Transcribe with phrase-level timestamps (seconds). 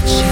[0.00, 0.24] молчи,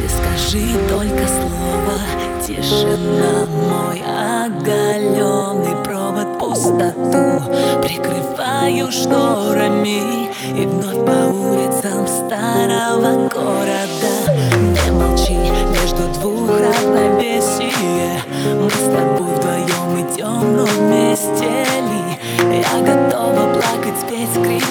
[0.00, 1.98] ты скажи только слово.
[2.46, 6.38] Тишина, мой оголенный провод.
[6.38, 7.42] Пустоту
[7.82, 10.30] прикрываю шторами.
[10.56, 14.12] И вновь по улицам старого города.
[14.56, 15.36] Не молчи,
[15.70, 22.18] между двух равновесие Мы с тобой вдвоем идем, но вместе ли?
[22.58, 24.65] Я готова плакать, петь, кричать.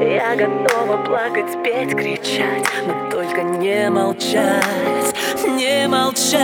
[0.00, 5.14] Я готова плакать, петь, кричать Но только не молчать,
[5.44, 6.40] не молчать.